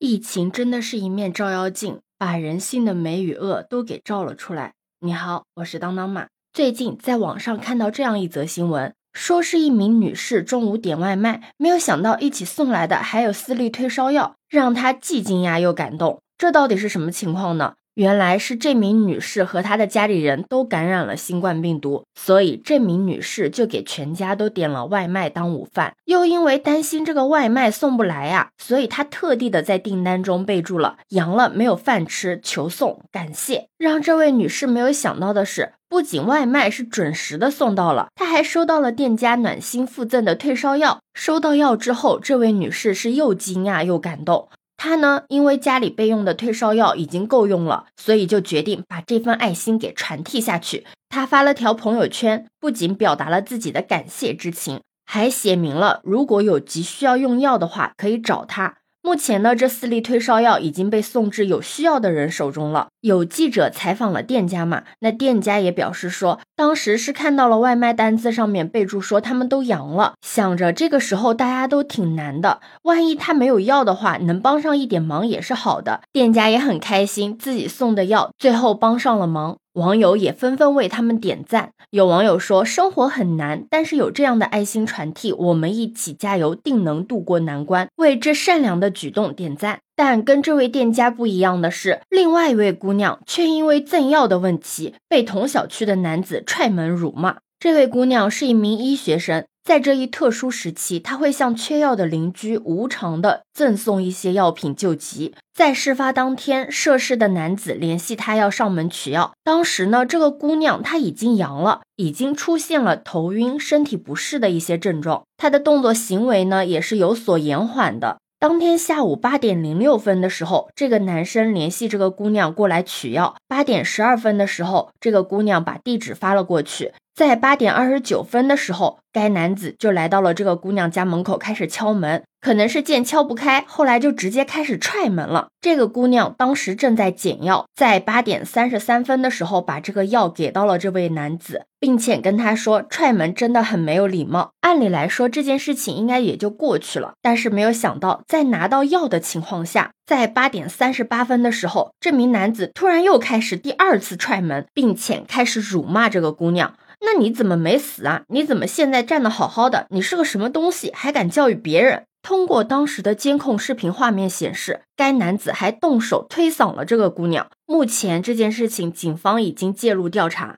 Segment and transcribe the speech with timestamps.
[0.00, 4.74] 疫情真的是一面照妖镜，把人性的美与恶都给照了出来。
[5.00, 6.28] 你好，我是当当妈。
[6.52, 16.22] 最近在网上看到这样一则新闻，说是一名女士中午点外卖，没有想到一起送来的还有四粒退烧药，让她既惊讶又感动。
[16.36, 17.74] 这到底是什么情况呢？
[17.98, 25.94] 原来是这名女士和她的家里人都感染了新冠病毒，所以这名女士就给全家都点了外卖当午饭。
[26.04, 33.66] 又因为担心这个外卖送不来呀，所以她特地的在订单中备注了“阳了没有饭吃，求送，感谢”。
[33.76, 41.00] 让这位女士没有想到的是，不仅外卖是准时的送到了，她还收到了店家暖心附赠的退烧药。
[41.14, 44.48] 收到药之后，这位女士是又惊讶又感动。
[44.78, 50.86] 他呢，因为家里备用的退烧药已经够用了，所以就决定把这份爱心给传递下去。
[51.08, 58.78] 他发了条朋友圈，不仅表达了自己的感谢之情，还写明了如果有急需要用药的话，可以找他。
[59.08, 62.88] 目前呢，这四粒退烧药已经被送至有需要的人手中了。
[63.00, 64.82] 有记者采访了店家嘛？
[64.98, 76.02] 那店家也表示说，当时是看到了外卖单子上面备注说他们都阳了，想着这个时候大家都挺难的，万一他没有药的话，能帮上一点忙也是好的。
[76.12, 79.56] 店家也很开心，自己送的药最后帮上了忙。
[79.78, 81.70] 网友也纷纷为他们点赞。
[81.90, 89.78] 有网友说：“生活很难，但是有这样的爱心传递，我们一起加油，定能度过难关。”为这善良的举动点赞。
[89.94, 97.36] 但跟这位店家不一样的是，另外一位姑娘却因为赠药的问题，被同小区的男子踹门辱骂。
[97.60, 99.44] 这位姑娘是一名医学生。
[99.64, 105.34] 在这一特殊时期，她会向缺药的邻居无偿的赠送一些药品救急。
[105.58, 109.32] 在事发当天，涉事的男子联系他要上门取药。
[109.42, 115.24] 当时呢，这个姑娘她已经阳了，已经出现了头晕、身体不适的一些症状。
[115.36, 118.18] 她的动作行为呢，也是有所延缓的。
[118.38, 123.34] 当天下午八点零六分的时候，这个男生联系这个姑娘过来取药。
[123.48, 126.92] 八点十二分的时候，这个姑娘把地址发了过去。
[127.18, 132.22] 在八点二十九分的时候，该男子就来到了这个姑娘家门口，开始敲门。
[132.40, 135.48] 可能是见敲不开，后来就直接开始踹门了。
[135.60, 144.52] 这个姑娘当时正在捡药，在八点三十三分的时候，把这个药给到了这位男子，并且跟他说踹门真的很没有礼貌。
[144.60, 156.74] 按理来说这件事情应该也就过去了，但是没有想到，在拿到药的情况下，在八点三十八分的时候，这名男子突然又开始第二次踹门，并且开始辱骂这个姑娘。
[157.00, 158.22] 那你怎么没死啊？
[158.28, 159.86] 你怎么现在站的好好的？
[159.90, 162.04] 你是个什么东西，还敢教育别人？
[162.20, 167.48] 通过当时的监控视频画面显示，该男子还动手推搡了这个姑娘。
[167.64, 170.56] 目前这件事情，警方已经介入调查。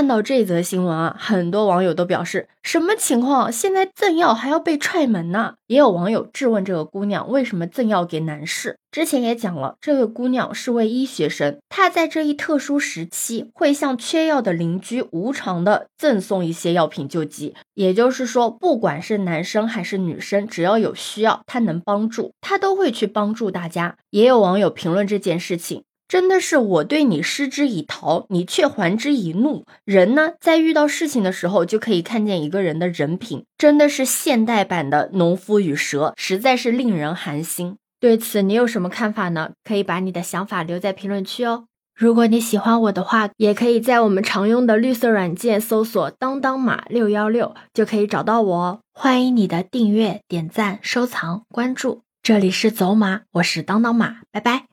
[0.00, 3.52] 看到这则新闻啊，很多网友都表示，什么情况？
[3.52, 5.56] 现在赠药还要被踹门呢？
[5.66, 8.78] 也有网友质问这个姑娘为什么赠药给男士。
[8.90, 17.54] 之前也讲了，这位姑娘是位医学生，她在这一特殊时期会向缺药的邻居无偿的赠送一些药品救急。
[17.74, 23.96] 也就是说，不管是男生还是女生，只要有需要，她能帮助，她都会去帮助大家。
[24.08, 25.82] 也有网友评论这件事情。
[26.10, 29.64] 真的是我对你施之以桃，你却还之以怒。
[29.84, 37.76] 人呢，在遇到事情的时候，就可以看见一个人的人品，真的是现代版的农夫与蛇，实在是令人寒心。
[38.00, 39.52] 对此，你有什么看法呢？
[39.62, 41.66] 可以把你的想法留在评论区哦。
[41.96, 48.80] 如果你喜欢我的话，也可以在我们常用的绿色软件搜索“当当马六幺六”，就可以找到我哦。
[48.92, 52.02] 欢迎你的订阅、点赞、收藏、关注。
[52.20, 54.69] 这里是走马，我是当当马，拜拜。